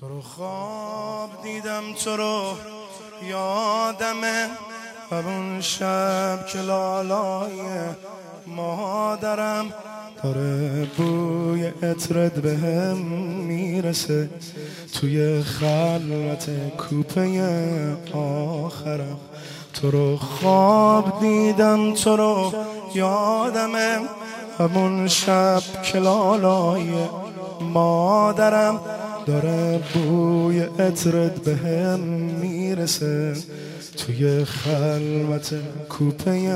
[0.00, 2.42] تو رو خواب دیدم تو رو
[3.22, 4.48] یادمه.
[5.10, 7.60] و اون شب که لالای
[8.46, 9.72] مادرم
[10.22, 12.96] داره بوی اطرد به هم
[13.46, 14.30] می‌رسه
[15.00, 17.42] توی خلوت کوپه
[18.14, 19.18] آخرم.
[19.74, 22.52] تو رو خواب دیدم تو رو
[22.94, 24.00] یادمه.
[24.58, 26.92] همون شب که لالای
[27.60, 28.80] مادرم
[29.28, 32.00] داره بوی اطرد به هم
[32.40, 33.34] می‌رسه.
[33.96, 35.54] توی خلوت
[35.88, 36.50] کوپه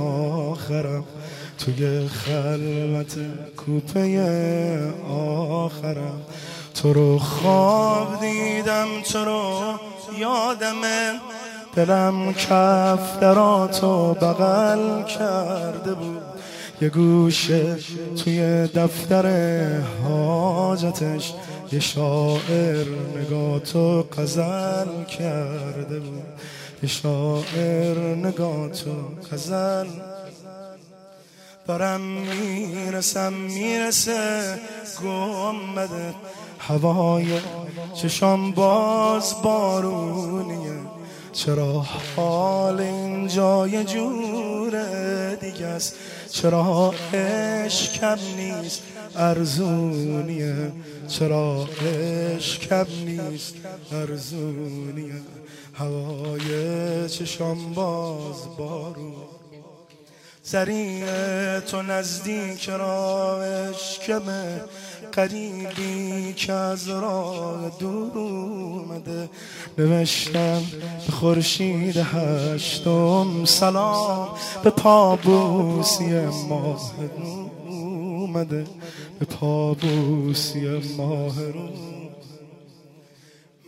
[0.00, 1.04] آخرم.
[1.58, 3.16] توی خلوت
[3.56, 6.20] کوپه آخرم.
[6.74, 9.60] تو رو خواب دیدم تو رو
[10.18, 11.20] یادمه
[11.76, 16.22] دلم کف دراتو بغل کرده بود.
[16.80, 17.76] یه گوشه
[18.24, 19.26] توی دفتر
[20.02, 21.34] حاجتش.
[21.74, 26.22] یه شاعر نگاه تو قزل کرده بود.
[26.82, 28.90] یه شاعر نگاه تو
[29.32, 29.86] قزل
[31.66, 34.58] دارم می‌رسم می‌رسه
[35.02, 36.14] گمبده
[36.58, 37.26] هوای
[37.94, 40.80] چشام باز بارونیه.
[41.32, 41.84] چرا
[42.16, 45.94] حال اینجا یه جوره دیگه است؟
[46.30, 48.82] چرا عشق کم نیست؟
[49.16, 50.72] ارزونیه
[51.08, 53.54] چرا عشق کم نیست؟
[53.92, 55.22] ارزونیه
[55.74, 59.43] هوای چشام باز بارون
[60.46, 61.06] سریع
[61.60, 64.60] تو نزدیک راهش کمه
[65.12, 69.28] قریبی که از راه دور اومده.
[69.78, 70.62] نوشتم
[71.06, 74.28] به خورشید هشتم سلام
[74.64, 76.92] به پابوسی ماه
[77.68, 78.64] اومده.
[79.18, 81.68] به پابوسی ماه رو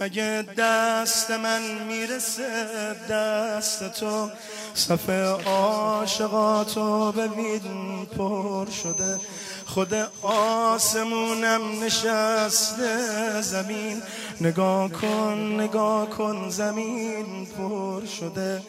[0.00, 2.66] مگه دست من می‌رسه
[3.10, 4.30] دست تو؟
[4.74, 9.20] صفه عاشقاتو ببین پر شده.
[9.66, 12.98] خود آسمونم نشسته
[13.42, 14.02] زمین.
[14.40, 18.62] نگاه کن نگاه کن زمین پر شده.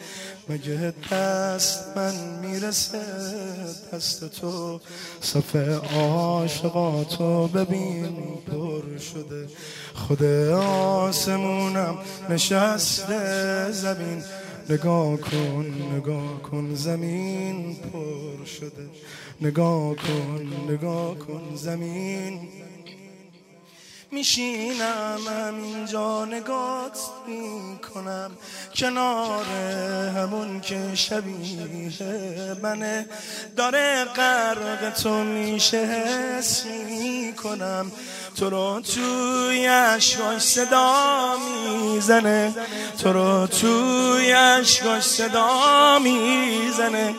[0.48, 3.00] مگه دست من می‌رسه؟
[3.92, 4.80] دست تو
[5.20, 9.48] صفه عاشقاتو ببین پر شده.
[9.94, 11.98] خود آسمونم
[12.30, 14.22] نشسته زمین.
[14.70, 18.88] نگاه کن نگاه کن زمین پر شده.
[19.40, 22.48] نگاه کن نگاه کن زمین.
[24.10, 28.30] میشینم همینجا نگات می‌کنم.
[28.74, 29.44] کنار
[30.16, 33.06] همون که شبیه منه.
[33.56, 37.92] داره غرق تو میشه حس می‌کنم.
[38.36, 42.54] تو رو توی عشقاش صدا می‌زنه.
[43.02, 47.14] تو رو توی عشقاش صدا می‌زنه.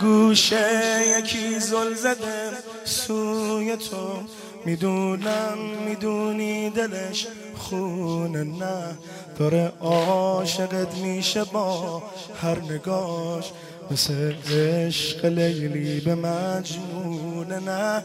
[0.00, 2.52] گوشه یکی زل زده
[2.84, 4.22] سوی تو.
[4.66, 7.26] می‌دونم می‌دونی دلش
[7.56, 8.98] خونه نه.
[9.38, 12.02] داره عاشقت میشه با
[12.42, 13.52] هر نگاش.
[13.90, 18.02] مثل عشق لیلی به مجنون نه.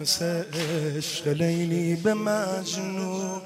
[0.00, 0.42] مثل
[0.96, 3.40] عشق لیلی به مجنون.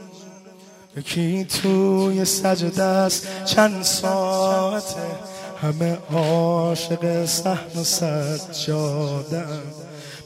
[0.97, 5.07] یکی توی سجده است چند ساعته.
[5.63, 9.63] همه عاشق سحن و سجادم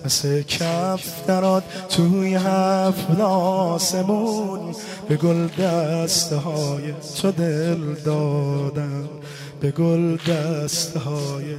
[0.04, 4.74] مثل کف دراد توی هفت آسمون
[5.08, 9.08] به گل دسته های تو دل دادم.
[9.60, 11.56] به گل دسته های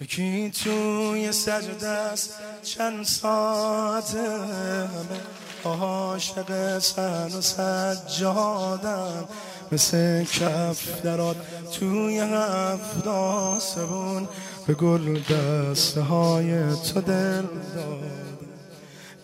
[0.00, 5.20] یکی توی سجده است چند ساعت همه
[5.64, 9.28] عاشق سن و سجادم.
[9.72, 11.36] مثل کف دراد
[11.72, 14.28] توی هفت آسمون
[14.66, 17.42] به گل دسته های تو دل
[17.74, 18.24] داد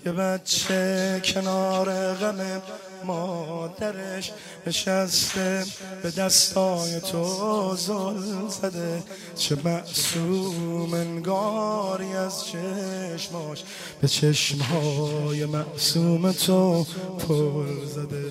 [0.07, 2.63] یه بچه کنار غم
[3.05, 4.33] مادرش
[4.67, 5.65] نشسته
[6.03, 9.03] به دستای تو زل زده.
[9.37, 13.63] چه معصوم انگاری از چشماش
[14.01, 16.87] به چشمهای معصوم تو
[17.19, 18.25] پل زده.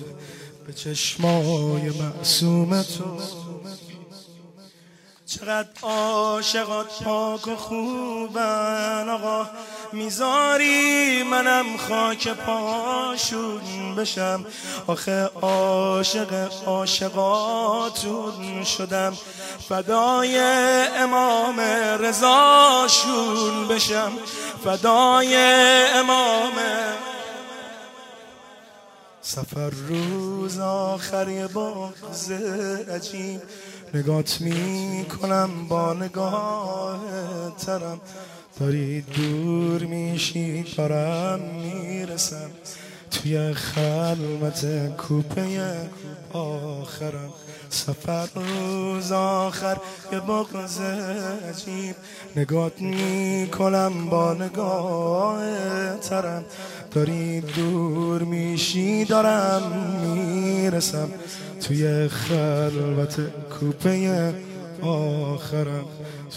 [0.70, 3.20] به چشمای معصوم تو.
[5.26, 9.46] چقدر عاشقات پاک و خوبن آقا.
[9.92, 14.46] می‌ذاری منم خاک پاشون بشم.
[14.86, 19.16] آخه عاشق عاشقاتون شدم.
[19.68, 20.38] فدای
[20.96, 21.60] امام
[22.00, 24.12] رضاشون بشم.
[24.64, 25.36] فدای
[25.94, 26.52] امام
[29.30, 32.30] سفر روز آخر یه بغز
[32.90, 33.40] عجیب.
[33.94, 37.00] نگات می کنم با نگاه
[37.66, 38.00] ترم.
[38.60, 42.50] داری دور میشی دارم می‌رسم.
[43.10, 44.66] توی خلوت
[44.96, 45.76] کوپه
[46.32, 47.32] آخرم.
[47.70, 49.76] سفر روز آخر
[50.12, 50.80] یه بغز
[51.50, 51.96] عجیب.
[52.36, 55.40] نگات می‌کنم با نگاه
[55.96, 56.44] ترم.
[56.90, 59.62] داری دور میشی دارم
[60.02, 61.08] می‌رسم.
[61.60, 63.20] توی خلوت
[63.60, 64.34] کوپه
[64.82, 65.84] آخرم.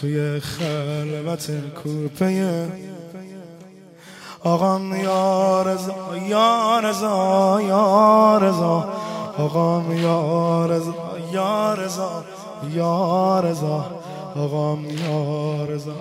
[0.02, 1.52] توی خلوت
[1.84, 2.68] کوپه
[4.46, 8.90] آقام یا رضا یا رضا یا رضا.
[9.40, 10.94] آقام یا رضا
[11.32, 12.24] یا رضا
[12.70, 13.86] یا رضا.
[14.36, 15.92] آقام یا رضا.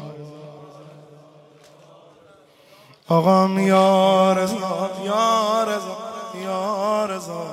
[3.08, 5.96] آقام یا رضا یا رضا
[6.44, 7.44] یا رضا.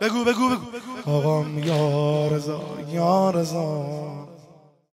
[0.00, 1.16] بگو بگو بگو.
[1.16, 3.84] آقام یا رضا یا رضا.